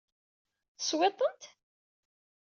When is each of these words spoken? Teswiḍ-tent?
Teswiḍ-tent? 0.77 1.43